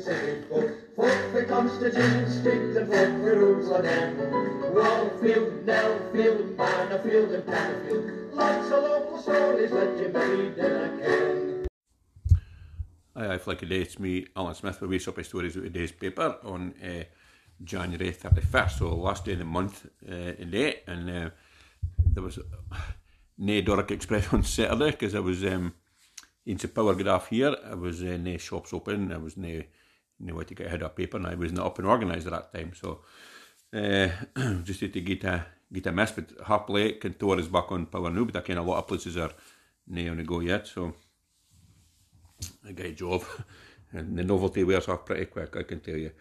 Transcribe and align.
Pacific 0.00 0.48
folk. 0.48 0.96
Folk 0.96 1.30
for 1.30 1.44
and 2.92 3.22
Jerusalem. 3.22 4.16
Wallfield, 4.74 5.64
Nellfield, 5.64 6.56
and. 6.56 8.34
Lots 8.34 8.70
of 8.70 8.82
local 8.82 9.18
stories 9.18 9.70
that 9.70 9.98
you 9.98 10.08
may 10.08 10.26
read 10.26 10.58
in 10.58 10.64
a 10.64 10.88
can. 10.98 11.66
Aye, 13.14 13.34
aye, 13.34 13.38
Flick 13.38 13.62
a 13.62 13.66
day, 13.66 13.82
it's 13.82 13.98
me, 13.98 14.26
Alan 14.34 14.54
Smith, 14.54 14.80
with 14.80 14.88
Wee 14.88 14.98
Stories 14.98 15.34
out 15.34 15.44
of 15.44 15.64
today's 15.64 15.92
paper 15.92 16.36
on 16.44 16.74
uh, 16.82 17.04
January 17.62 18.12
31st, 18.12 18.78
so 18.78 18.94
last 18.94 19.26
day 19.26 19.32
of 19.32 19.40
the 19.40 19.44
month 19.44 19.86
uh, 20.10 20.14
in 20.14 20.50
day, 20.50 20.80
and 20.86 21.10
uh, 21.10 21.30
there 21.98 22.22
was 22.22 22.38
nae 23.38 23.60
Doric 23.60 23.90
Express 23.90 24.28
on 24.32 24.44
Saturday, 24.44 24.92
because 24.92 25.14
I 25.14 25.20
was 25.20 25.44
um, 25.44 25.74
in 26.46 26.56
power 26.56 26.94
get 26.94 27.08
off 27.08 27.28
here, 27.28 27.54
I 27.70 27.74
was 27.74 28.02
uh, 28.02 28.16
nae 28.18 28.38
shops 28.38 28.72
open, 28.72 29.12
I 29.12 29.18
was 29.18 29.36
nae, 29.36 29.66
nae 30.20 30.32
way 30.32 30.44
to 30.44 30.54
get 30.54 30.66
ahead 30.66 30.82
of 30.82 30.94
paper, 30.94 31.16
and 31.16 31.26
I 31.26 31.34
was 31.34 31.52
not 31.52 31.66
up 31.66 31.78
and 31.78 31.88
organised 31.88 32.26
at 32.26 32.32
that 32.32 32.52
time, 32.52 32.72
so 32.74 33.00
uh, 33.72 34.08
just 34.64 34.80
had 34.80 34.92
to 34.92 35.00
get 35.00 35.24
a, 35.24 35.46
get 35.72 35.86
a 35.86 35.92
miss, 35.92 36.12
but 36.12 36.30
happily, 36.46 36.92
Cantor 36.92 37.38
is 37.38 37.48
back 37.48 37.70
on 37.72 37.86
power 37.86 38.10
now, 38.10 38.24
but 38.24 38.36
I 38.36 38.40
kind 38.40 38.58
a 38.58 38.62
lot 38.62 38.78
of 38.78 38.88
places 38.88 39.16
are 39.16 39.32
nae 39.88 40.08
on 40.08 40.18
the 40.18 40.24
go 40.24 40.40
yet, 40.40 40.66
so 40.66 40.94
a 42.68 42.72
great 42.72 42.96
job. 42.96 43.24
And 43.92 44.16
the 44.16 44.22
novelty 44.22 44.62
wears 44.62 44.86
off 44.86 45.04
pretty 45.04 45.26
quick, 45.26 45.56
I 45.56 45.64
can 45.64 45.80
tell 45.80 45.96
you. 45.96 46.12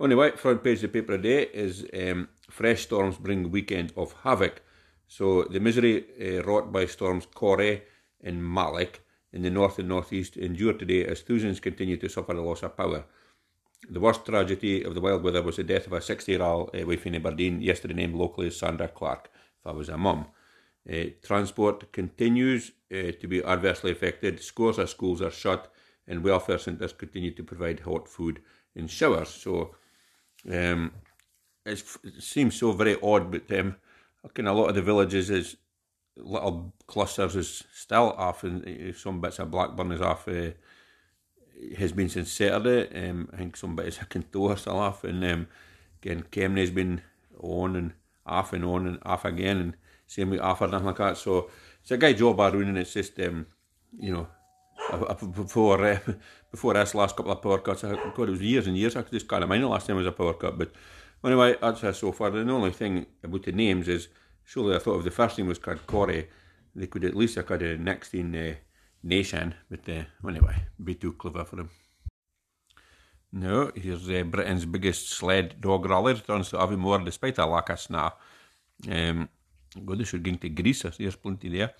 Anyway, 0.00 0.32
front 0.32 0.62
page 0.62 0.84
of 0.84 0.92
the 0.92 1.00
paper 1.00 1.16
today 1.16 1.44
is 1.44 1.86
um, 1.94 2.28
fresh 2.50 2.82
storms 2.82 3.16
bring 3.16 3.50
weekend 3.50 3.92
of 3.96 4.12
havoc. 4.24 4.60
So 5.06 5.44
the 5.44 5.60
misery 5.60 6.04
uh, 6.20 6.42
wrought 6.42 6.72
by 6.72 6.86
storms 6.86 7.26
Corrie 7.26 7.82
and 8.22 8.44
Malik 8.44 9.02
in 9.32 9.42
the 9.42 9.50
north 9.50 9.78
and 9.78 9.88
northeast 9.88 10.36
endure 10.36 10.72
today 10.72 11.06
as 11.06 11.22
thousands 11.22 11.60
continue 11.60 11.96
to 11.96 12.08
suffer 12.08 12.34
the 12.34 12.40
loss 12.42 12.62
of 12.62 12.76
power. 12.76 13.04
The 13.88 14.00
worst 14.00 14.24
tragedy 14.24 14.82
of 14.82 14.94
the 14.94 15.00
wild 15.00 15.22
weather 15.22 15.42
was 15.42 15.56
the 15.56 15.64
death 15.64 15.86
of 15.86 15.92
a 15.92 16.00
60-year-old 16.00 16.74
uh, 16.74 16.86
wife 16.86 17.06
in 17.06 17.14
Aberdeen, 17.14 17.60
yesterday 17.60 17.94
named 17.94 18.14
locally 18.14 18.46
as 18.46 18.56
Sandra 18.56 18.88
Clark, 18.88 19.30
if 19.34 19.66
I 19.66 19.72
was 19.72 19.88
a 19.88 19.98
mum. 19.98 20.26
Uh, 20.90 21.04
transport 21.22 21.92
continues 21.92 22.72
uh, 22.92 23.12
to 23.20 23.26
be 23.26 23.42
adversely 23.44 23.90
affected. 23.90 24.40
Scores 24.40 24.78
of 24.78 24.90
schools 24.90 25.22
are 25.22 25.30
shut 25.30 25.72
and 26.06 26.22
welfare 26.22 26.58
centres 26.58 26.92
continue 26.92 27.34
to 27.34 27.42
provide 27.42 27.80
hot 27.80 28.08
food 28.08 28.40
and 28.76 28.90
showers. 28.90 29.30
So 29.30 29.74
um, 30.50 30.92
it 31.64 31.82
seems 32.18 32.56
so 32.56 32.72
very 32.72 32.96
odd, 33.02 33.30
but 33.30 33.50
um, 33.58 33.76
of 34.22 34.30
a 34.38 34.52
lot 34.52 34.68
of 34.68 34.74
the 34.74 34.82
villages 34.82 35.30
is 35.30 35.56
little 36.16 36.74
clusters 36.86 37.36
is 37.36 37.64
still 37.72 38.12
off, 38.12 38.44
and 38.44 38.94
some 38.96 39.20
bits 39.20 39.38
of 39.38 39.50
Blackburn 39.50 39.92
is 39.92 40.00
off. 40.00 40.28
Uh, 40.28 40.50
has 41.78 41.92
been 41.92 42.08
since 42.08 42.32
Saturday. 42.32 43.08
Um, 43.08 43.28
I 43.32 43.36
think 43.36 43.56
some 43.56 43.76
bits 43.76 44.00
of 44.00 44.08
Kintore 44.08 44.58
still 44.58 44.78
off, 44.78 45.04
and 45.04 45.24
um, 45.24 45.46
again 46.02 46.24
Kemnay's 46.30 46.70
been 46.70 47.02
on 47.40 47.76
and 47.76 47.92
off 48.26 48.52
and 48.52 48.64
on 48.64 48.86
and 48.86 48.98
off 49.02 49.24
again, 49.24 49.58
and 49.58 49.76
same 50.06 50.30
with 50.30 50.40
Alford 50.40 50.64
and 50.64 50.72
nothing 50.72 50.86
like 50.86 50.96
that. 50.96 51.16
So 51.16 51.50
it's 51.82 51.90
a 51.90 51.96
great 51.96 52.16
job 52.16 52.36
by 52.36 52.48
and 52.48 52.78
It's 52.78 52.94
just 52.94 53.18
um, 53.20 53.46
you 53.98 54.12
know 54.12 54.28
before 55.34 55.84
uh, 55.84 55.98
before 56.50 56.74
this 56.74 56.94
last 56.94 57.16
couple 57.16 57.32
of 57.32 57.42
power 57.42 57.58
cuts. 57.58 57.84
I, 57.84 57.92
God, 58.14 58.28
it 58.28 58.32
was 58.32 58.42
years 58.42 58.66
and 58.66 58.76
years. 58.76 58.96
I 58.96 59.02
just 59.02 59.28
can't 59.28 59.48
mind 59.48 59.62
the 59.62 59.68
last 59.68 59.86
time 59.86 59.96
it 59.96 60.00
was 60.00 60.06
a 60.06 60.12
power 60.12 60.34
cut. 60.34 60.58
But 60.58 60.72
anyway, 61.24 61.56
that's 61.60 61.84
uh, 61.84 61.92
so 61.92 62.12
far. 62.12 62.30
The 62.30 62.40
only 62.50 62.72
thing 62.72 63.06
about 63.22 63.44
the 63.44 63.52
names 63.52 63.88
is 63.88 64.08
surely 64.44 64.76
I 64.76 64.78
thought 64.78 64.98
if 64.98 65.04
the 65.04 65.10
first 65.10 65.38
name 65.38 65.48
was 65.48 65.58
called 65.58 65.86
Corrie, 65.86 66.28
they 66.74 66.86
could 66.86 67.04
at 67.04 67.16
least 67.16 67.36
have 67.36 67.46
got 67.46 67.62
a 67.62 67.78
next 67.78 68.14
in 68.14 68.34
uh, 68.34 68.54
Nation. 69.04 69.54
But 69.70 69.88
uh, 69.88 70.28
anyway, 70.28 70.64
be 70.82 70.94
too 70.94 71.12
clever 71.12 71.44
for 71.44 71.56
them. 71.56 71.70
No, 73.32 73.70
here's 73.74 74.08
uh, 74.08 74.22
Britain's 74.22 74.64
biggest 74.64 75.10
sled 75.10 75.60
dog 75.60 75.86
rally 75.86 76.14
returns 76.14 76.50
to 76.50 76.56
Aviemore 76.56 77.04
despite 77.04 77.38
a 77.38 77.46
lack 77.46 77.68
of 77.68 77.80
snow. 77.80 78.12
Um, 78.90 79.28
God, 79.84 79.98
they 79.98 80.04
should 80.04 80.22
go 80.22 80.34
to 80.34 80.48
Greece. 80.48 80.82
There's 80.82 81.16
plenty 81.16 81.48
there. 81.48 81.74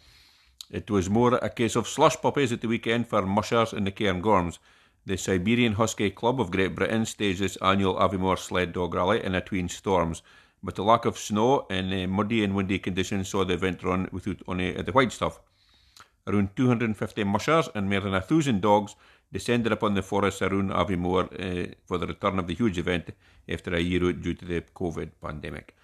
It 0.71 0.91
was 0.91 1.09
more 1.09 1.35
a 1.35 1.49
case 1.49 1.77
of 1.77 1.87
slush 1.87 2.17
puppies 2.21 2.53
at 2.53 2.61
the 2.61 2.69
weekend 2.69 3.07
for 3.07 3.23
mushers 3.23 3.73
in 3.73 3.85
the 3.85 3.93
Cairngorms. 3.93 4.59
The 5.07 5.17
Siberian 5.17 5.75
Husky 5.75 6.11
Club 6.11 6.41
of 6.41 6.51
Great 6.51 6.75
Britain 6.75 7.05
staged 7.05 7.43
its 7.43 7.57
annual 7.59 7.97
Aviemore 7.97 8.39
Sled 8.39 8.73
Dog 8.73 8.95
Rally 8.95 9.23
in 9.23 9.33
between 9.33 9.69
storms, 9.69 10.23
but 10.63 10.75
the 10.75 10.83
lack 10.83 11.05
of 11.05 11.19
snow 11.19 11.67
and 11.71 11.93
uh, 11.93 12.09
muddy 12.09 12.43
and 12.43 12.57
windy 12.57 12.79
conditions 12.79 13.29
saw 13.29 13.45
the 13.45 13.55
event 13.55 13.83
run 13.85 14.09
without 14.11 14.43
only 14.49 14.77
uh, 14.77 14.83
the 14.83 14.93
white 14.93 15.13
stuff. 15.13 15.41
Around 16.27 16.57
250 16.57 17.25
mushers 17.25 17.69
and 17.75 17.89
more 17.89 18.01
than 18.01 18.15
a 18.15 18.21
thousand 18.21 18.63
dogs 18.63 18.95
descended 19.33 19.73
upon 19.73 19.95
the 19.95 20.03
forests 20.03 20.43
around 20.43 20.71
Aviemore 20.71 21.27
uh, 21.33 21.75
for 21.85 21.99
the 21.99 22.07
return 22.07 22.39
of 22.39 22.47
the 22.47 22.55
huge 22.55 22.79
event 22.79 23.11
after 23.49 23.75
a 23.75 23.81
year 23.81 24.07
out 24.09 24.23
due 24.23 24.35
to 24.35 24.45
the 24.45 24.61
COVID 24.75 25.11
pandemic. 25.21 25.77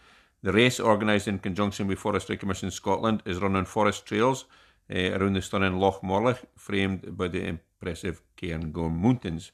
The 0.43 0.53
race, 0.53 0.81
organised 0.81 1.29
in 1.29 1.39
conjunction 1.39 1.87
with 1.87 1.99
Forestry 1.99 2.39
Commission 2.39 2.71
Scotland, 2.71 3.23
is 3.27 3.41
run 3.41 3.57
on 3.57 3.67
forest 3.67 4.07
trails 4.07 4.47
uh, 4.91 5.11
around 5.13 5.35
the 5.35 5.43
stunning 5.43 5.79
Loch 5.79 6.01
Morlich, 6.03 6.39
framed 6.57 7.17
by 7.17 7.29
the 7.29 7.45
impressive 7.45 8.23
Cairngorm 8.39 8.97
Mountains. 8.97 9.53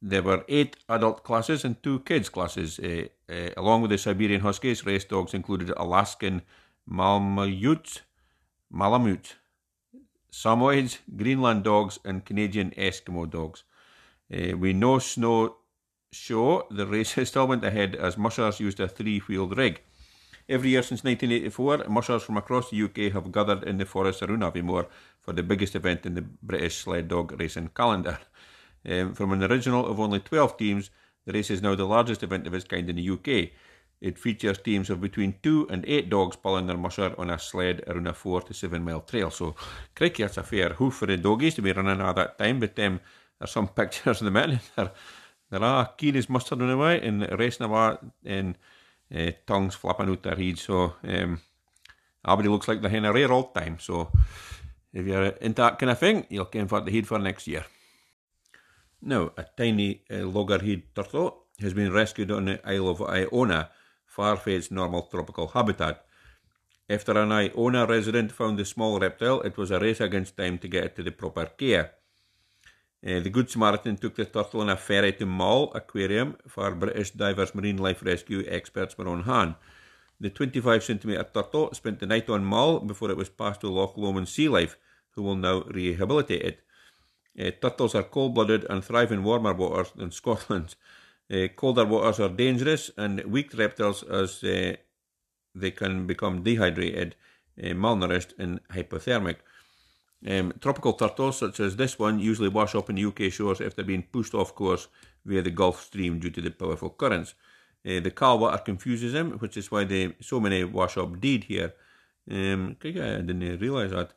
There 0.00 0.22
were 0.22 0.44
eight 0.48 0.76
adult 0.88 1.24
classes 1.24 1.64
and 1.64 1.82
two 1.82 2.00
kids 2.00 2.28
classes. 2.28 2.78
Uh, 2.78 3.08
along 3.56 3.82
with 3.82 3.90
the 3.90 3.98
Siberian 3.98 4.42
Huskies, 4.42 4.86
race 4.86 5.04
dogs 5.04 5.34
included 5.34 5.72
Alaskan 5.76 6.42
Malamute, 6.86 8.02
Malamute, 8.74 9.36
Samoyeds, 10.32 10.98
Greenland 11.16 11.62
dogs, 11.62 12.00
and 12.04 12.24
Canadian 12.24 12.72
Eskimo 12.72 13.30
dogs. 13.30 13.62
Uh, 14.32 14.56
we 14.56 14.72
know 14.72 14.98
snow 14.98 15.56
show 16.10 16.66
the 16.70 16.86
race 16.86 17.14
still 17.28 17.46
went 17.46 17.64
ahead 17.64 17.94
as 17.94 18.18
mushers 18.18 18.58
used 18.58 18.80
a 18.80 18.88
three-wheeled 18.88 19.56
rig. 19.56 19.80
Every 20.48 20.70
year 20.70 20.82
since 20.82 21.04
1984, 21.04 21.88
mushers 21.88 22.24
from 22.24 22.36
across 22.36 22.70
the 22.70 22.82
UK 22.82 23.12
have 23.12 23.30
gathered 23.30 23.62
in 23.62 23.78
the 23.78 23.86
forest 23.86 24.22
around 24.22 24.42
Aviemore 24.42 24.88
for 25.20 25.32
the 25.32 25.44
biggest 25.44 25.76
event 25.76 26.04
in 26.04 26.14
the 26.14 26.22
British 26.22 26.78
sled 26.78 27.08
dog 27.08 27.38
racing 27.38 27.70
calendar. 27.76 28.18
Um, 28.84 29.14
from 29.14 29.32
an 29.32 29.44
original 29.44 29.86
of 29.86 30.00
only 30.00 30.18
12 30.18 30.56
teams, 30.58 30.90
the 31.24 31.32
race 31.32 31.50
is 31.50 31.62
now 31.62 31.74
the 31.76 31.86
largest 31.86 32.22
event 32.22 32.46
of 32.46 32.54
its 32.54 32.64
kind 32.66 32.90
in 32.90 32.96
the 32.96 33.08
UK. 33.08 33.52
It 34.00 34.18
features 34.18 34.58
teams 34.58 34.90
of 34.90 35.00
between 35.00 35.36
two 35.42 35.66
and 35.70 35.84
eight 35.86 36.10
dogs 36.10 36.36
pulling 36.36 36.66
their 36.66 36.76
musher 36.76 37.14
on 37.18 37.30
a 37.30 37.38
sled 37.38 37.82
around 37.86 38.06
a 38.06 38.12
four 38.12 38.42
to 38.42 38.54
seven 38.54 38.84
mile 38.84 39.00
trail. 39.00 39.30
So, 39.30 39.54
crikey, 39.94 40.22
that's 40.22 40.36
a 40.36 40.42
fair 40.42 40.70
hoof 40.70 40.94
for 40.94 41.06
the 41.06 41.16
doggies 41.16 41.54
to 41.54 41.62
be 41.62 41.72
running 41.72 42.00
at 42.00 42.16
that 42.16 42.38
time. 42.38 42.60
But 42.60 42.78
um, 42.80 43.00
there's 43.38 43.50
some 43.50 43.68
pictures 43.76 44.20
of 44.20 44.24
the 44.26 44.30
men. 44.30 44.60
they're, 44.76 44.92
they're 45.50 45.64
all 45.64 45.86
keen 45.96 46.16
as 46.16 46.28
mustard 46.28 46.60
in 46.60 46.70
a 46.70 46.76
way 46.76 47.00
and 47.00 47.26
racing 47.38 47.66
about 47.66 48.04
and 48.24 48.58
uh, 49.14 49.30
tongues 49.46 49.74
flapping 49.74 50.10
out 50.10 50.22
their 50.22 50.36
heads. 50.36 50.62
So 50.62 50.94
um, 51.02 51.40
everybody 52.26 52.48
looks 52.48 52.68
like 52.68 52.80
they're 52.80 52.90
having 52.90 53.06
a 53.06 53.12
rare 53.12 53.32
old 53.32 53.54
time. 53.54 53.78
So 53.78 54.10
if 54.92 55.06
you're 55.06 55.24
into 55.24 55.62
that 55.62 55.78
kind 55.78 55.90
of 55.90 55.98
thing, 55.98 56.26
you'll 56.28 56.46
come 56.46 56.68
for 56.68 56.80
the 56.80 56.90
head 56.90 57.06
for 57.06 57.18
next 57.18 57.46
year. 57.46 57.64
Now, 59.02 59.32
a 59.36 59.44
tiny 59.56 60.02
uh, 60.10 60.24
loggerhead 60.26 60.82
turtle 60.94 61.44
has 61.60 61.74
been 61.74 61.92
rescued 61.92 62.30
on 62.30 62.46
the 62.46 62.60
Isle 62.66 62.88
of 62.88 63.02
Iona, 63.02 63.70
far 64.14 64.36
from 64.36 64.52
its 64.52 64.70
normal 64.70 65.02
tropical 65.02 65.48
habitat. 65.48 66.04
After 66.88 67.18
an 67.18 67.32
Iona 67.32 67.86
resident 67.86 68.30
found 68.30 68.58
the 68.58 68.64
small 68.64 69.00
reptile, 69.00 69.40
it 69.40 69.56
was 69.56 69.70
a 69.70 69.80
race 69.80 70.00
against 70.00 70.36
time 70.36 70.58
to 70.58 70.68
get 70.68 70.84
it 70.84 70.96
to 70.96 71.02
the 71.02 71.10
proper 71.10 71.46
care. 71.46 71.92
Uh, 73.06 73.20
the 73.20 73.30
Good 73.30 73.50
Samaritan 73.50 73.96
took 73.96 74.14
the 74.14 74.24
turtle 74.24 74.60
on 74.60 74.70
a 74.70 74.76
ferry 74.76 75.12
to 75.14 75.26
Mull 75.26 75.72
Aquarium 75.74 76.36
for 76.46 76.70
British 76.74 77.10
Divers 77.10 77.54
Marine 77.54 77.78
Life 77.78 78.02
Rescue 78.02 78.44
experts 78.48 78.96
were 78.96 79.08
on 79.08 79.24
hand. 79.24 79.54
The 80.20 80.30
25 80.30 80.84
centimetre 80.84 81.28
turtle 81.34 81.74
spent 81.74 81.98
the 81.98 82.06
night 82.06 82.30
on 82.30 82.44
Mull 82.44 82.80
before 82.80 83.10
it 83.10 83.16
was 83.16 83.28
passed 83.28 83.60
to 83.62 83.68
Loch 83.68 83.96
Lomond 83.96 84.28
Sea 84.28 84.48
Life, 84.48 84.76
who 85.10 85.22
will 85.22 85.36
now 85.36 85.62
rehabilitate 85.62 86.42
it. 86.42 86.60
Uh, 87.38 87.50
turtles 87.60 87.94
are 87.94 88.04
cold 88.04 88.34
blooded 88.34 88.64
and 88.70 88.84
thrive 88.84 89.12
in 89.12 89.24
warmer 89.24 89.52
waters 89.52 89.92
than 89.96 90.10
Scotland. 90.20 90.76
Uh, 91.32 91.48
colder 91.56 91.86
waters 91.86 92.20
are 92.20 92.28
dangerous 92.28 92.90
and 92.96 93.24
weak 93.24 93.56
reptiles 93.56 94.02
as 94.02 94.44
uh, 94.44 94.74
they 95.54 95.70
can 95.70 96.06
become 96.06 96.42
dehydrated, 96.42 97.14
uh, 97.62 97.68
malnourished, 97.68 98.32
and 98.38 98.60
hypothermic. 98.68 99.36
Um, 100.26 100.52
tropical 100.60 100.94
turtles, 100.94 101.38
such 101.38 101.60
as 101.60 101.76
this 101.76 101.98
one, 101.98 102.18
usually 102.18 102.48
wash 102.48 102.74
up 102.74 102.90
in 102.90 103.04
UK 103.04 103.32
shores 103.32 103.60
after 103.60 103.82
being 103.82 104.04
pushed 104.10 104.34
off 104.34 104.54
course 104.54 104.88
via 105.24 105.42
the 105.42 105.50
Gulf 105.50 105.82
Stream 105.82 106.18
due 106.18 106.30
to 106.30 106.40
the 106.40 106.50
powerful 106.50 106.90
currents. 106.90 107.34
Uh, 107.86 108.00
the 108.00 108.10
calm 108.10 108.40
water 108.40 108.58
confuses 108.58 109.12
them, 109.12 109.32
which 109.32 109.56
is 109.56 109.70
why 109.70 109.84
they, 109.84 110.14
so 110.20 110.40
many 110.40 110.64
wash 110.64 110.96
up 110.96 111.20
dead 111.20 111.44
here. 111.44 111.74
Um, 112.30 112.76
I 112.82 112.88
didn't 112.90 113.60
realise 113.60 113.90
that. 113.90 114.12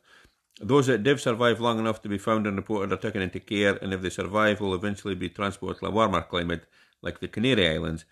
Those 0.60 0.86
that 0.86 1.04
did 1.04 1.20
survive 1.20 1.60
long 1.60 1.78
enough 1.78 2.02
to 2.02 2.08
be 2.08 2.18
found 2.18 2.46
and 2.46 2.56
reported 2.56 2.92
are 2.92 2.96
taken 2.96 3.22
into 3.22 3.38
care, 3.38 3.76
and 3.76 3.92
if 3.92 4.02
they 4.02 4.10
survive, 4.10 4.60
will 4.60 4.74
eventually 4.74 5.14
be 5.14 5.28
transported 5.28 5.80
to 5.80 5.86
a 5.86 5.90
warmer 5.90 6.22
climate 6.22 6.64
like 7.02 7.20
the 7.20 7.28
Canary 7.28 7.68
Islands. 7.68 8.04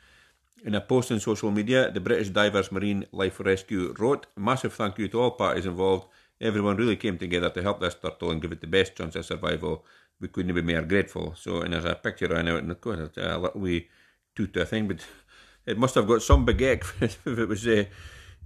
In 0.64 0.74
a 0.74 0.80
post 0.80 1.12
on 1.12 1.20
social 1.20 1.50
media, 1.50 1.90
the 1.90 2.00
British 2.00 2.30
Divers 2.30 2.72
Marine 2.72 3.06
Life 3.12 3.40
Rescue 3.40 3.94
wrote, 3.98 4.26
Massive 4.36 4.72
thank 4.72 4.98
you 4.98 5.08
to 5.08 5.20
all 5.20 5.30
parties 5.32 5.66
involved 5.66 6.08
everyone 6.40 6.76
really 6.76 6.96
came 6.96 7.18
together 7.18 7.50
to 7.50 7.62
help 7.62 7.80
this 7.80 7.94
turtle 7.94 8.30
and 8.30 8.42
give 8.42 8.52
it 8.52 8.60
the 8.60 8.66
best 8.66 8.94
chance 8.94 9.16
of 9.16 9.24
survival. 9.24 9.84
We 10.20 10.28
couldn't 10.28 10.54
be 10.54 10.62
more 10.62 10.82
grateful. 10.82 11.34
So, 11.36 11.60
and 11.60 11.72
there's 11.72 11.84
a 11.84 11.94
picture 11.94 12.28
ran 12.28 12.48
out 12.48 12.60
in 12.60 12.68
the 12.68 12.74
corner, 12.74 13.10
a 13.16 13.38
little 13.38 13.60
wee 13.60 13.88
toot, 14.34 14.56
I 14.56 14.64
think, 14.64 14.88
but 14.88 15.06
it 15.66 15.78
must 15.78 15.94
have 15.94 16.06
got 16.06 16.22
some 16.22 16.44
big 16.44 16.62
egg 16.62 16.84
if 17.00 17.26
it 17.26 17.48
was 17.48 17.66
uh, 17.66 17.84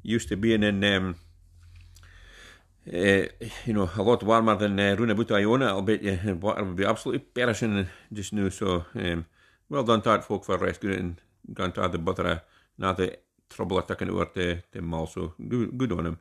used 0.03 0.29
to 0.29 0.37
being 0.37 0.63
in, 0.63 0.83
um, 0.85 1.17
uh, 2.93 3.27
you 3.67 3.73
know, 3.73 3.91
a 3.97 4.03
lot 4.03 4.23
warmer 4.23 4.57
than 4.57 4.79
uh, 4.79 4.97
Runabuta 4.97 5.37
Iona. 5.37 5.67
I'll 5.67 5.83
bet 5.83 6.03
you 6.03 6.19
water 6.41 6.65
would 6.65 6.77
be 6.77 6.85
absolutely 6.85 7.21
perishing 7.21 7.87
just 8.13 8.33
now. 8.33 8.49
So, 8.49 8.85
um, 8.95 9.27
well 9.71 9.85
done 9.85 10.03
to 10.03 10.21
folk 10.21 10.45
for 10.45 10.59
rescuing 10.59 10.95
it 10.95 11.01
and 11.01 11.21
going 11.55 11.73
to 11.73 11.89
the 11.89 11.99
butter, 11.99 12.43
now 12.77 12.93
the 12.93 13.19
trouble 13.49 13.79
of 13.79 13.87
taking 13.87 14.09
it 14.09 14.13
over 14.13 14.27
to, 14.27 14.61
to 14.73 14.83
Mull. 14.83 15.07
So, 15.07 15.33
good, 15.49 15.79
good 15.79 15.93
on 15.93 16.07
him. 16.07 16.19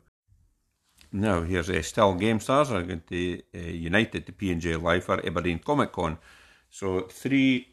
Now, 1.12 1.42
here's 1.42 1.68
a 1.68 1.80
uh, 1.80 1.82
still 1.82 2.14
game 2.14 2.40
stars 2.40 2.70
are 2.70 2.82
going 2.82 3.02
to 3.08 3.42
uh, 3.54 3.58
unite 3.58 4.14
at 4.14 4.26
the 4.26 4.32
P&J 4.32 4.76
Live 4.76 5.04
for 5.04 5.24
Aberdeen 5.26 5.58
Comic 5.58 5.92
Con. 5.92 6.18
So, 6.70 7.00
three 7.02 7.72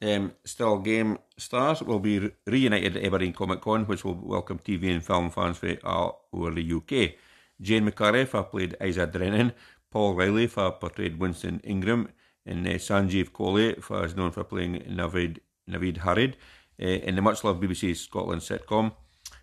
um, 0.00 0.32
still 0.44 0.78
game 0.78 1.18
stars 1.36 1.82
will 1.82 1.98
be 1.98 2.30
reunited 2.46 2.96
at 2.96 3.04
Aberdeen 3.04 3.32
Comic 3.32 3.60
Con, 3.60 3.84
which 3.86 4.04
will 4.04 4.14
welcome 4.14 4.58
TV 4.58 4.92
and 4.92 5.04
film 5.04 5.30
fans 5.30 5.58
from 5.58 5.76
all 5.82 6.28
over 6.32 6.52
the 6.52 6.72
UK. 6.72 7.14
Jane 7.60 7.90
McCarry 7.90 8.26
for 8.26 8.44
played 8.44 8.76
Isa 8.80 9.06
Drennan, 9.06 9.52
Paul 9.90 10.14
Riley 10.14 10.46
for 10.46 10.70
portrayed 10.72 11.18
Winston 11.18 11.60
Ingram, 11.64 12.08
and 12.48 12.66
uh, 12.66 12.70
Sanjeev 12.72 13.30
Kohli 13.30 13.82
for 13.82 14.04
is 14.04 14.16
known 14.16 14.30
for 14.30 14.44
playing 14.44 14.80
Navid 14.88 15.38
Navid 15.68 15.98
Harrid 15.98 16.34
uh, 16.82 17.06
in 17.08 17.14
the 17.16 17.22
much 17.22 17.44
loved 17.44 17.62
BBC 17.62 17.96
Scotland 17.96 18.42
sitcom. 18.42 18.92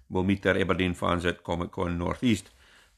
Will 0.10 0.24
meet 0.24 0.44
their 0.44 0.60
Aberdeen 0.60 0.94
fans 0.94 1.26
at 1.26 1.44
Comic 1.44 1.72
Con 1.72 1.98
North 1.98 2.24
East. 2.24 2.50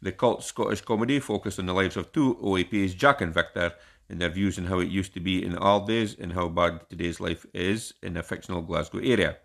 The 0.01 0.11
cult 0.11 0.43
Scottish 0.43 0.81
comedy 0.81 1.19
focused 1.19 1.59
on 1.59 1.65
the 1.65 1.73
lives 1.73 1.97
of 1.97 2.11
two 2.11 2.35
OAPs, 2.35 2.95
Jack 2.95 3.21
and 3.21 3.33
Victor, 3.33 3.73
and 4.09 4.21
their 4.21 4.29
views 4.29 4.57
on 4.57 4.65
how 4.65 4.79
it 4.79 4.89
used 4.89 5.13
to 5.13 5.19
be 5.19 5.43
in 5.43 5.53
the 5.53 5.59
old 5.59 5.87
days 5.87 6.15
and 6.19 6.33
how 6.33 6.47
bad 6.47 6.89
today's 6.89 7.19
life 7.19 7.45
is 7.53 7.93
in 8.01 8.15
a 8.17 8.23
fictional 8.23 8.61
Glasgow 8.61 8.99
area. 8.99 9.37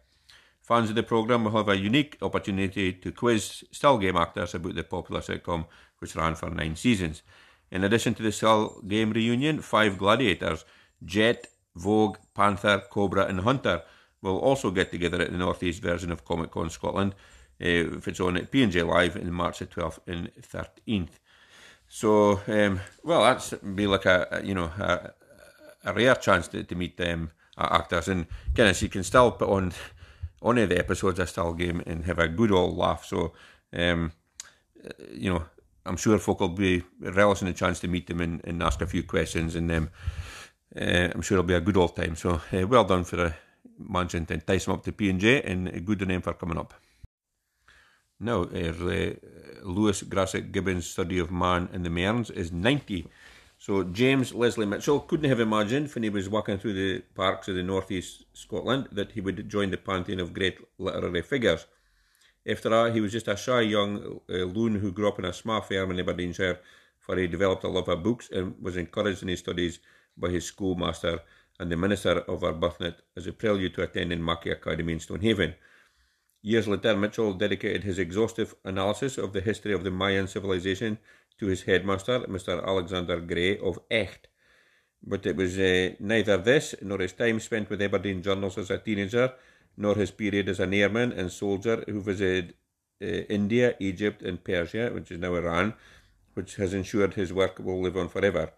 Fans 0.60 0.90
of 0.90 0.96
the 0.96 1.02
programme 1.02 1.44
will 1.44 1.56
have 1.56 1.68
a 1.68 1.76
unique 1.76 2.16
opportunity 2.22 2.92
to 2.92 3.10
quiz 3.10 3.64
still 3.72 3.98
game 3.98 4.16
actors 4.16 4.54
about 4.54 4.74
the 4.74 4.84
popular 4.84 5.20
sitcom, 5.20 5.66
which 5.98 6.14
ran 6.14 6.34
for 6.34 6.50
nine 6.50 6.76
seasons. 6.76 7.22
In 7.72 7.84
addition 7.84 8.14
to 8.14 8.22
the 8.22 8.30
still 8.30 8.82
game 8.86 9.12
reunion, 9.12 9.62
five 9.62 9.96
gladiators, 9.96 10.66
Jet, 11.04 11.48
Vogue, 11.74 12.18
Panther, 12.34 12.82
Cobra, 12.90 13.24
and 13.24 13.40
Hunter, 13.40 13.82
will 14.20 14.38
also 14.38 14.70
get 14.70 14.92
together 14.92 15.20
at 15.22 15.32
the 15.32 15.38
Northeast 15.38 15.82
version 15.82 16.12
of 16.12 16.24
Comic 16.24 16.50
Con 16.50 16.68
Scotland 16.68 17.14
uh, 17.60 17.96
if 17.96 18.06
it's 18.06 18.20
on 18.20 18.36
at 18.36 18.50
P&J 18.50 18.82
Live 18.82 19.16
in 19.16 19.32
March 19.32 19.58
the 19.60 19.66
12th 19.66 19.98
and 20.06 20.30
13th. 20.40 21.18
So, 21.88 22.40
um, 22.46 22.80
well, 23.02 23.22
that's 23.22 23.54
be 23.54 23.86
like 23.86 24.04
a, 24.04 24.28
a 24.30 24.44
you 24.44 24.54
know 24.54 24.70
a, 24.78 25.12
a, 25.84 25.94
rare 25.94 26.14
chance 26.14 26.48
to, 26.48 26.62
to 26.62 26.74
meet 26.74 26.96
them 26.96 27.30
uh, 27.56 27.68
actors, 27.70 28.08
and 28.08 28.26
Guinness 28.54 28.82
you 28.82 28.88
can 28.88 29.02
still 29.02 29.30
put 29.30 29.48
on 29.48 29.72
any 30.44 30.62
of 30.62 30.68
the 30.68 30.78
episodes 30.78 31.18
of 31.18 31.28
Still 31.28 31.52
Game 31.52 31.82
and 31.86 32.04
have 32.04 32.18
a 32.18 32.28
good 32.28 32.50
old 32.50 32.76
laugh. 32.76 33.04
So, 33.04 33.32
um, 33.74 34.12
you 35.12 35.32
know, 35.32 35.44
I'm 35.84 35.96
sure 35.96 36.18
folk 36.18 36.40
will 36.40 36.48
be 36.48 36.82
relishing 37.00 37.48
the 37.48 37.54
chance 37.54 37.80
to 37.80 37.88
meet 37.88 38.06
them 38.06 38.20
and, 38.20 38.40
and 38.44 38.62
ask 38.62 38.80
a 38.80 38.86
few 38.86 39.02
questions, 39.02 39.56
and 39.56 39.70
um, 39.72 39.90
uh, 40.76 41.08
I'm 41.14 41.22
sure 41.22 41.36
it'll 41.36 41.48
be 41.48 41.54
a 41.54 41.60
good 41.60 41.76
old 41.76 41.96
time. 41.96 42.16
So, 42.16 42.40
uh, 42.52 42.66
well 42.66 42.84
done 42.84 43.04
for 43.04 43.20
uh, 43.20 43.32
managing 43.78 44.26
to 44.26 44.34
entice 44.34 44.64
them 44.64 44.74
up 44.74 44.84
to 44.84 44.92
P&J, 44.92 45.42
and 45.42 45.68
a 45.68 45.80
good 45.80 46.02
on 46.02 46.08
them 46.08 46.22
for 46.22 46.34
coming 46.34 46.58
up. 46.58 46.74
Now, 48.20 48.42
uh, 48.42 49.14
Lewis 49.64 50.02
Grassic 50.02 50.52
Gibbon's 50.52 50.86
study 50.86 51.18
of 51.18 51.32
man 51.32 51.68
in 51.72 51.82
the 51.82 51.90
Mearns 51.90 52.30
is 52.30 52.52
90. 52.52 53.08
So 53.58 53.84
James 53.84 54.34
Leslie 54.34 54.66
Mitchell 54.66 55.00
couldn't 55.00 55.28
have 55.28 55.38
imagined 55.38 55.88
when 55.94 56.02
he 56.02 56.10
was 56.10 56.28
walking 56.28 56.58
through 56.58 56.74
the 56.74 57.00
parks 57.14 57.48
of 57.48 57.54
the 57.54 57.62
northeast 57.62 58.24
Scotland 58.32 58.88
that 58.92 59.12
he 59.12 59.20
would 59.20 59.48
join 59.48 59.70
the 59.70 59.76
pantheon 59.76 60.18
of 60.18 60.32
great 60.32 60.58
literary 60.78 61.22
figures. 61.22 61.66
After 62.46 62.74
all, 62.74 62.90
he 62.90 63.00
was 63.00 63.12
just 63.12 63.28
a 63.28 63.36
shy 63.36 63.60
young 63.60 64.20
uh, 64.28 64.32
loon 64.32 64.76
who 64.76 64.92
grew 64.92 65.08
up 65.08 65.18
in 65.18 65.24
a 65.24 65.32
small 65.32 65.60
farm 65.60 65.92
in 65.92 66.00
Aberdeenshire, 66.00 66.58
for 66.98 67.16
he 67.16 67.26
developed 67.26 67.64
a 67.64 67.68
love 67.68 67.88
of 67.88 68.02
books 68.02 68.30
and 68.30 68.54
was 68.60 68.76
encouraged 68.76 69.22
in 69.22 69.28
his 69.28 69.40
studies 69.40 69.78
by 70.16 70.28
his 70.28 70.44
schoolmaster 70.44 71.20
and 71.60 71.70
the 71.70 71.76
minister 71.76 72.18
of 72.20 72.42
Arbuthnott 72.42 72.96
as 73.16 73.26
a 73.26 73.32
prelude 73.32 73.74
to 73.74 73.82
attending 73.82 74.24
Mackie 74.24 74.50
Academy 74.50 74.94
in 74.94 75.00
Stonehaven. 75.00 75.54
Years 76.42 76.66
later, 76.66 76.96
Mitchell 76.96 77.34
dedicated 77.34 77.84
his 77.84 78.00
exhaustive 78.00 78.54
analysis 78.64 79.16
of 79.16 79.32
the 79.32 79.40
history 79.40 79.72
of 79.72 79.84
the 79.84 79.90
Mayan 79.92 80.26
civilization 80.26 80.98
to 81.38 81.46
his 81.46 81.62
headmaster, 81.62 82.20
Mr. 82.20 82.64
Alexander 82.66 83.20
Gray 83.20 83.58
of 83.58 83.78
Echt. 83.90 84.26
But 85.04 85.26
it 85.26 85.36
was 85.36 85.58
uh, 85.58 85.90
neither 86.00 86.36
this 86.36 86.74
nor 86.82 86.98
his 86.98 87.12
time 87.12 87.38
spent 87.38 87.70
with 87.70 87.82
Aberdeen 87.82 88.22
journals 88.22 88.58
as 88.58 88.70
a 88.70 88.78
teenager, 88.78 89.32
nor 89.76 89.94
his 89.94 90.10
period 90.10 90.48
as 90.48 90.60
an 90.60 90.74
airman 90.74 91.12
and 91.12 91.30
soldier 91.30 91.84
who 91.86 92.00
visited 92.00 92.54
uh, 93.00 93.06
India, 93.28 93.74
Egypt, 93.80 94.22
and 94.22 94.44
Persia, 94.44 94.90
which 94.92 95.10
is 95.10 95.18
now 95.18 95.34
Iran, 95.34 95.74
which 96.34 96.56
has 96.56 96.74
ensured 96.74 97.14
his 97.14 97.32
work 97.32 97.58
will 97.58 97.80
live 97.80 97.96
on 97.96 98.08
forever. 98.08 98.52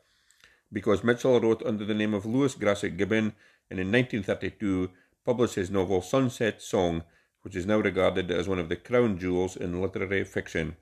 Because 0.73 1.05
Mitchell 1.05 1.41
wrote 1.41 1.63
under 1.65 1.85
the 1.85 1.95
name 1.95 2.15
of 2.15 2.27
Lewis 2.27 2.55
Grassic 2.55 2.97
Gibbon 2.97 3.33
and 3.71 3.81
in 3.81 3.93
1932 3.93 4.91
published 5.25 5.55
his 5.55 5.71
novel 5.71 6.03
Sunset 6.03 6.61
Song 6.61 7.05
which 7.45 7.55
is 7.55 7.67
now 7.67 7.79
regarded 7.79 8.31
as 8.31 8.49
one 8.49 8.59
of 8.59 8.71
the 8.71 8.77
crown 8.77 9.19
jewels 9.19 9.55
in 9.55 9.81
literary 9.81 10.25
fiction. 10.25 10.77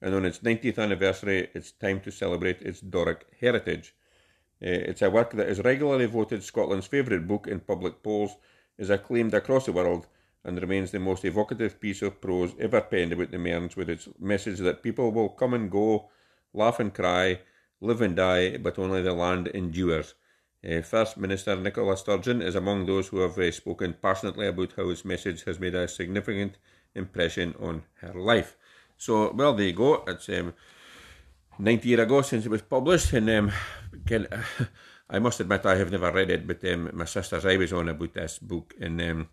And 0.00 0.14
on 0.14 0.24
its 0.24 0.38
90th 0.38 0.78
anniversary, 0.78 1.50
it's 1.54 1.72
time 1.72 2.00
to 2.02 2.12
celebrate 2.12 2.62
its 2.62 2.80
Doric 2.80 3.26
heritage. 3.40 3.96
Uh, 4.62 4.86
it's 4.90 5.02
a 5.02 5.10
work 5.10 5.32
that 5.32 5.48
is 5.48 5.58
regularly 5.64 6.06
voted 6.06 6.44
Scotland's 6.44 6.86
favourite 6.86 7.26
book 7.26 7.48
in 7.48 7.58
public 7.58 8.00
polls, 8.04 8.36
is 8.78 8.90
acclaimed 8.90 9.34
across 9.34 9.66
the 9.66 9.72
world, 9.72 10.06
and 10.44 10.60
remains 10.60 10.90
the 10.90 11.00
most 11.00 11.24
evocative 11.24 11.80
piece 11.80 12.00
of 12.00 12.20
prose 12.20 12.54
ever 12.58 12.80
penned 12.80 13.12
about 13.12 13.30
the 13.30 13.38
Mearns, 13.38 13.76
with 13.76 13.90
its 13.90 14.08
message 14.18 14.58
that 14.60 14.82
people 14.82 15.10
will 15.10 15.28
come 15.28 15.52
and 15.52 15.70
go, 15.70 16.08
laugh 16.54 16.80
and 16.80 16.94
cry, 16.94 17.40
live 17.80 18.00
and 18.00 18.16
die, 18.16 18.56
but 18.56 18.78
only 18.78 19.02
the 19.02 19.12
land 19.12 19.48
endures. 19.48 20.14
Uh, 20.68 20.80
First 20.82 21.16
Minister 21.16 21.54
Nicola 21.54 21.96
Sturgeon 21.96 22.42
is 22.42 22.54
among 22.54 22.86
those 22.86 23.08
who 23.08 23.18
have 23.18 23.38
uh, 23.38 23.50
spoken 23.52 23.94
passionately 24.00 24.46
about 24.48 24.72
how 24.76 24.88
his 24.88 25.04
message 25.04 25.44
has 25.44 25.60
made 25.60 25.74
a 25.74 25.86
significant 25.86 26.58
impression 26.94 27.54
on 27.60 27.82
her 28.00 28.14
life. 28.14 28.56
So, 28.96 29.32
well, 29.32 29.54
there 29.54 29.66
you 29.66 29.72
go. 29.72 30.02
It's 30.08 30.28
um, 30.28 30.54
90 31.58 31.88
years 31.88 32.00
ago 32.00 32.22
since 32.22 32.46
it 32.46 32.50
was 32.50 32.62
published, 32.62 33.12
and 33.12 33.28
um, 33.30 33.52
can, 34.06 34.26
I 35.10 35.18
must 35.18 35.40
admit 35.40 35.66
I 35.66 35.76
have 35.76 35.90
never 35.90 36.12
read 36.12 36.30
it, 36.30 36.46
but 36.46 36.64
um, 36.64 36.90
my 36.92 37.04
sister's 37.04 37.46
I 37.46 37.56
was 37.56 37.72
on 37.72 37.88
about 37.88 38.14
this 38.14 38.38
book, 38.38 38.74
and 38.80 39.00
um, 39.02 39.28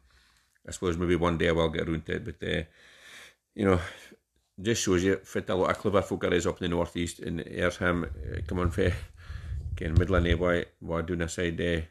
I 0.68 0.72
suppose 0.72 0.98
maybe 0.98 1.16
one 1.16 1.38
day 1.38 1.50
I 1.50 1.52
will 1.52 1.70
get 1.70 1.88
around 1.88 2.06
to 2.08 2.16
it. 2.16 2.26
But 2.26 2.48
uh, 2.48 2.64
you 3.54 3.66
know, 3.66 3.80
just 4.62 4.84
shows 4.84 5.04
you 5.04 5.18
fit 5.18 5.50
a 5.50 5.56
lot 5.56 5.72
of 5.72 5.78
clever 5.78 6.02
folk 6.02 6.24
is 6.26 6.48
up 6.48 6.62
in 6.62 6.70
the 6.70 6.76
northeast, 6.76 7.20
and 7.20 7.42
here's 7.42 7.78
him 7.78 8.06
uh, 8.06 8.42
coming 8.48 8.72
for 8.72 8.92
Ken 9.76 9.94
Midland 9.94 10.40
why 10.40 10.66
why 10.80 11.02
doing 11.02 11.22
aside 11.22 11.60
uh, 11.62 11.82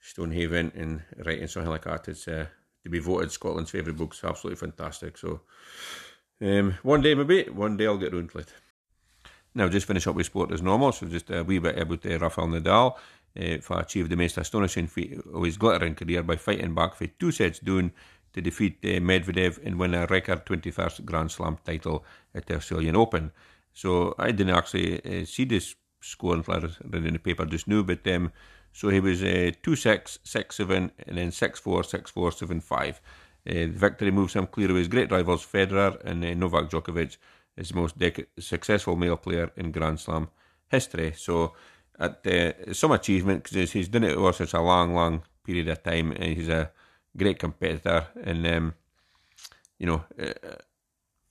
Stonehaven 0.00 0.72
and 0.74 1.02
writing 1.24 1.46
something 1.46 1.70
like 1.70 1.84
that. 1.84 2.08
It's 2.08 2.26
uh, 2.26 2.46
to 2.82 2.88
be 2.88 2.98
voted 2.98 3.30
Scotland's 3.30 3.70
favourite 3.70 3.98
books. 3.98 4.24
Absolutely 4.24 4.56
fantastic. 4.56 5.18
So 5.18 5.42
um, 6.40 6.74
one 6.82 7.02
day 7.02 7.14
maybe, 7.14 7.44
one 7.50 7.76
day 7.76 7.86
I'll 7.86 7.98
get 7.98 8.14
round 8.14 8.30
to 8.30 8.38
it. 8.38 8.52
Now 9.54 9.68
just 9.68 9.86
finish 9.86 10.06
up 10.06 10.14
with 10.14 10.26
sport 10.26 10.52
as 10.52 10.62
normal. 10.62 10.92
So 10.92 11.06
just 11.06 11.30
a 11.30 11.42
wee 11.42 11.58
bit 11.58 11.78
about 11.78 12.06
uh, 12.06 12.18
Rafael 12.18 12.48
Nadal. 12.48 12.96
Uh, 13.38 13.58
for 13.60 13.78
achieved 13.78 14.10
the 14.10 14.16
most 14.16 14.36
astonishing 14.38 14.88
feat 14.88 15.16
of 15.32 15.44
his 15.44 15.56
glittering 15.56 15.94
career 15.94 16.20
by 16.20 16.34
fighting 16.34 16.74
back 16.74 16.96
for 16.96 17.06
two 17.06 17.30
sets 17.30 17.60
down 17.60 17.92
to 18.32 18.40
defeat 18.40 18.78
uh, 18.82 18.98
Medvedev 18.98 19.64
and 19.64 19.78
win 19.78 19.94
a 19.94 20.04
record 20.06 20.44
21st 20.44 21.04
Grand 21.04 21.30
Slam 21.30 21.56
title 21.64 22.04
at 22.34 22.46
the 22.46 22.56
Australian 22.56 22.96
Open. 22.96 23.30
So 23.72 24.16
I 24.18 24.32
didn't 24.32 24.56
actually 24.56 25.00
uh, 25.04 25.24
see 25.24 25.44
this 25.44 25.76
scoring 26.00 26.42
for 26.42 26.60
reading 26.84 27.08
in 27.08 27.12
the 27.12 27.18
paper 27.18 27.46
just 27.46 27.68
now. 27.68 27.82
But 27.82 28.06
um, 28.08 28.32
so 28.72 28.88
he 28.88 29.00
was 29.00 29.22
uh, 29.22 29.52
2 29.62 29.76
6, 29.76 30.18
6 30.22 30.56
7, 30.56 30.90
and 31.06 31.18
then 31.18 31.30
6 31.30 31.60
4, 31.60 31.84
6 31.84 32.10
4, 32.10 32.32
7 32.32 32.60
5. 32.60 33.00
Uh, 33.48 33.52
the 33.52 33.66
victory 33.68 34.10
moves 34.10 34.34
him 34.34 34.46
clear 34.46 34.70
of 34.70 34.76
his 34.76 34.88
great 34.88 35.10
rivals 35.10 35.46
Federer 35.46 35.98
and 36.04 36.24
uh, 36.24 36.34
Novak 36.34 36.68
Djokovic 36.70 37.16
is 37.56 37.70
the 37.70 37.76
most 37.76 37.98
dec- 37.98 38.26
successful 38.38 38.96
male 38.96 39.16
player 39.16 39.50
in 39.56 39.72
Grand 39.72 40.00
Slam 40.00 40.28
history. 40.68 41.12
So, 41.16 41.54
at 41.98 42.26
uh, 42.26 42.72
some 42.72 42.92
achievement 42.92 43.44
because 43.44 43.72
he's 43.72 43.88
done 43.88 44.04
it 44.04 44.16
over 44.16 44.32
such 44.32 44.54
a 44.54 44.60
long, 44.60 44.94
long 44.94 45.22
period 45.44 45.68
of 45.68 45.82
time, 45.82 46.12
and 46.12 46.24
he's 46.24 46.48
a 46.48 46.70
great 47.16 47.38
competitor. 47.38 48.06
And 48.22 48.46
um, 48.46 48.74
you 49.78 49.86
know, 49.86 50.04
uh, 50.20 50.54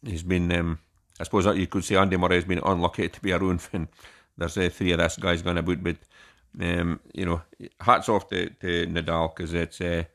he's 0.03 0.23
been, 0.23 0.51
um, 0.51 0.79
I 1.19 1.23
suppose 1.23 1.45
you 1.57 1.67
could 1.67 1.83
say, 1.83 1.95
Andy 1.95 2.17
Murray 2.17 2.35
has 2.35 2.45
been 2.45 2.61
unlucky 2.63 3.09
to 3.09 3.21
be 3.21 3.31
around 3.31 3.61
for 3.61 3.87
there's 4.37 4.57
uh, 4.57 4.69
three 4.71 4.91
of 4.91 4.99
this 4.99 5.17
guys 5.17 5.41
going 5.41 5.57
about, 5.57 5.83
but 5.83 5.97
um, 6.61 6.99
you 7.13 7.25
know, 7.25 7.41
hats 7.81 8.09
off 8.09 8.29
to, 8.29 8.49
to 8.49 8.87
Nadal 8.87 9.35
because 9.35 9.53
it's 9.53 9.81
a 9.81 10.07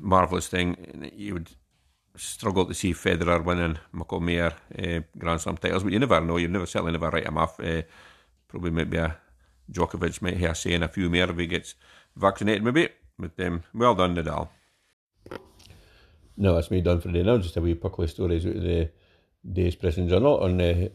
marvelous 0.00 0.48
thing. 0.48 1.10
You 1.14 1.34
would 1.34 1.50
struggle 2.16 2.66
to 2.66 2.74
see 2.74 2.92
Federer 2.92 3.44
winning 3.44 3.78
Mucklemere 3.94 4.52
uh, 4.78 5.02
Grand 5.18 5.40
Slam 5.40 5.56
titles, 5.56 5.82
but 5.82 5.92
you 5.92 5.98
never 5.98 6.20
know. 6.20 6.36
You 6.36 6.48
never 6.48 6.66
certainly 6.66 6.92
never 6.92 7.10
write 7.10 7.26
him 7.26 7.38
off. 7.38 7.58
Uh, 7.60 7.82
probably 8.48 8.70
maybe 8.70 8.98
a 8.98 9.16
Djokovic 9.70 10.20
might 10.20 10.36
have 10.36 10.50
a 10.50 10.54
say 10.54 10.72
in 10.72 10.82
a 10.82 10.88
few 10.88 11.08
more 11.08 11.30
if 11.30 11.36
he 11.36 11.46
gets 11.46 11.74
vaccinated, 12.16 12.62
maybe. 12.62 12.88
But 13.18 13.38
um, 13.40 13.62
well 13.74 13.94
done, 13.94 14.16
Nadal. 14.16 14.48
No, 16.36 16.54
that's 16.54 16.70
me 16.70 16.80
done 16.80 17.00
for 17.00 17.08
the 17.08 17.14
day 17.14 17.22
now. 17.22 17.38
Just 17.38 17.56
a 17.56 17.60
wee 17.60 17.74
puckly 17.74 18.08
stories 18.08 18.46
out 18.46 18.56
of 18.56 18.62
the 18.62 18.90
Day's 19.50 19.74
Press 19.76 19.96
and 19.96 20.08
Journal 20.08 20.40
on 20.40 20.56
the 20.56 20.90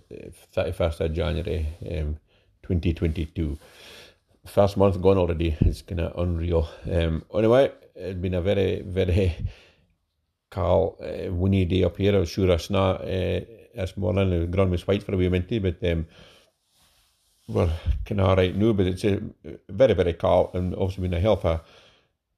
31st 0.56 1.00
of 1.02 1.14
January 1.14 1.68
um, 1.92 2.18
2022. 2.64 3.58
First 4.46 4.78
month 4.78 5.02
gone 5.02 5.18
already. 5.18 5.56
It's 5.62 5.82
kind 5.82 6.02
of 6.02 6.18
unreal. 6.18 6.68
Um, 6.92 7.24
anyway, 7.34 7.72
it's 7.96 8.20
been 8.20 8.34
a 8.34 8.42
very, 8.42 8.82
very 8.82 9.36
Carl, 10.58 10.98
uh, 11.04 11.32
windy 11.32 11.66
day 11.66 11.84
up 11.84 11.98
here. 11.98 12.16
I 12.16 12.20
was 12.20 12.30
sure 12.30 12.50
it's 12.50 12.72
not 12.72 13.02
uh, 13.02 13.42
this 13.76 13.96
morning. 13.96 14.32
The 14.32 14.48
ground 14.48 14.72
was 14.72 14.88
white 14.88 15.04
for 15.04 15.14
a 15.14 15.18
wee 15.18 15.30
minute, 15.30 15.62
but 15.62 15.92
um, 15.92 16.08
we're 17.48 17.72
kind 18.06 18.22
of 18.22 18.28
alright 18.28 18.56
now. 18.56 18.74
But 18.74 18.88
it's 18.88 19.04
very, 19.70 19.94
very 19.94 20.14
cold 20.14 20.56
and 20.56 20.74
obviously 20.74 21.04
been 21.04 21.14
a 21.14 21.20
hell 21.20 21.34
of 21.34 21.46
a 21.46 21.62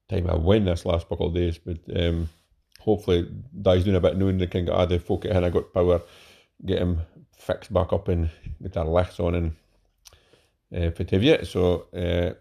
time 0.09 0.29
of 0.29 0.43
wind 0.43 0.67
this 0.67 0.85
last 0.85 1.07
couple 1.07 1.27
of 1.27 1.33
days. 1.33 1.59
But 1.59 1.77
um, 1.95 2.27
hopefully, 2.81 3.25
Dai's 3.61 3.85
doing 3.85 3.95
a 3.95 4.01
bit 4.01 4.17
noon. 4.17 4.37
They 4.37 4.47
can 4.47 4.65
get 4.65 4.73
other 4.73 4.99
folk 4.99 5.23
at 5.23 5.41
I 5.41 5.49
got 5.49 5.73
power, 5.73 6.01
get 6.65 6.79
him 6.79 6.99
fixed 7.37 7.71
back 7.71 7.93
up 7.93 8.09
and 8.09 8.29
get 8.61 8.75
our 8.75 8.83
lights 8.83 9.21
on 9.21 9.35
and 9.35 9.51
uh, 10.75 10.91
Fativia. 10.91 11.47
So 11.47 11.85
uh, 11.95 12.33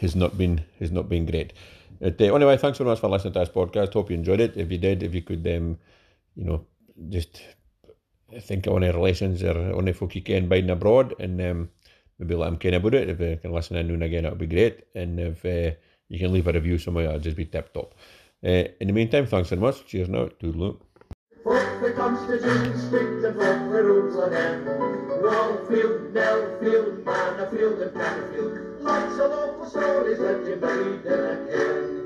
has 0.00 0.16
not 0.16 0.36
been 0.36 0.64
has 0.80 0.90
not 0.90 1.08
been 1.08 1.26
great. 1.26 1.52
Uh, 2.00 2.10
anyway, 2.34 2.56
thanks 2.56 2.78
very 2.78 2.88
much 2.88 3.00
for 3.00 3.08
listening 3.08 3.32
to 3.32 3.40
this 3.40 3.48
podcast. 3.48 3.92
Hope 3.92 4.10
you 4.10 4.16
enjoyed 4.16 4.40
it. 4.40 4.56
If 4.56 4.70
you 4.70 4.78
did, 4.78 5.02
if 5.02 5.14
you 5.14 5.22
could, 5.22 5.46
um, 5.46 5.78
you 6.34 6.44
know, 6.44 6.66
just 7.08 7.42
think 8.40 8.66
on 8.66 8.82
any 8.82 8.92
relations 8.92 9.42
or 9.42 9.76
on 9.76 9.84
the 9.84 9.92
folk 9.92 10.14
you 10.14 10.22
can 10.22 10.48
biding 10.48 10.70
abroad 10.70 11.14
and 11.18 11.40
um, 11.40 11.70
maybe 12.18 12.34
let 12.34 12.46
them 12.46 12.56
ken 12.56 12.74
about 12.74 12.94
it. 12.94 13.10
If 13.10 13.20
you 13.20 13.38
can 13.40 13.52
listen 13.52 13.76
in 13.76 13.88
noon 13.88 14.02
again, 14.02 14.22
that 14.22 14.32
would 14.32 14.38
be 14.38 14.46
great. 14.46 14.84
And 14.94 15.20
if 15.20 15.44
uh, 15.44 15.76
you 16.08 16.18
can 16.18 16.32
leave 16.32 16.46
a 16.46 16.52
review 16.52 16.78
somewhere, 16.78 17.10
I'll 17.10 17.18
just 17.18 17.36
be 17.36 17.44
tip 17.44 17.72
top. 17.72 17.94
Uh, 18.44 18.64
in 18.80 18.88
the 18.88 18.92
meantime, 18.92 19.26
thanks 19.26 19.50
very 19.50 19.60
much. 19.60 19.86
Cheers 19.86 20.08
now. 20.08 20.28
Toodaloo. 20.40 20.78
Fuck 21.44 21.80
the 21.80 21.92
and 28.04 28.71
Lots 28.82 29.18
of 29.18 29.30
local 29.30 29.66
stories 29.66 30.18
that 30.18 30.44
you 30.44 30.56
made 30.56 31.06
in 31.06 31.12
a 31.12 31.36
can. 31.48 32.01